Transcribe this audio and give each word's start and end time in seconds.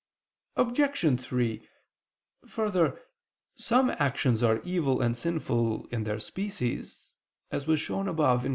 Obj. 0.55 1.21
3: 1.23 1.69
Further, 2.47 3.03
some 3.55 3.91
actions 3.99 4.41
are 4.41 4.59
evil 4.63 4.99
and 4.99 5.15
sinful 5.15 5.85
in 5.91 6.05
their 6.05 6.17
species, 6.19 7.13
as 7.51 7.67
was 7.67 7.79
shown 7.79 8.07
above 8.07 8.41
(Q. 8.41 8.49